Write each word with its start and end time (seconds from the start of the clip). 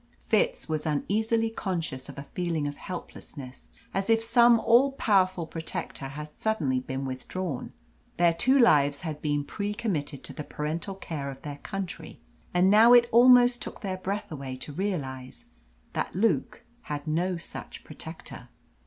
Fitz 0.17 0.67
was 0.67 0.87
uneasily 0.87 1.51
conscious 1.51 2.09
of 2.09 2.17
a 2.17 2.25
feeling 2.33 2.67
of 2.67 2.75
helplessness, 2.75 3.67
as 3.93 4.09
if 4.09 4.23
some 4.23 4.59
all 4.61 4.93
powerful 4.93 5.45
protector 5.45 6.07
had 6.07 6.35
suddenly 6.35 6.79
been 6.79 7.05
withdrawn. 7.05 7.71
Their 8.17 8.33
two 8.33 8.57
lives 8.57 9.01
had 9.01 9.21
been 9.21 9.43
pre 9.43 9.75
committed 9.75 10.23
to 10.23 10.33
the 10.33 10.43
parental 10.43 10.95
care 10.95 11.29
of 11.29 11.43
their 11.43 11.57
country, 11.59 12.19
and 12.51 12.67
now 12.67 12.93
it 12.93 13.09
almost 13.11 13.61
took 13.61 13.81
their 13.81 13.97
breath 13.97 14.31
away 14.31 14.55
to 14.55 14.73
realise 14.73 15.45
that 15.93 16.15
Luke 16.15 16.63
had 16.89 17.05
no 17.05 17.37
such 17.37 17.83
protector. 17.83 18.49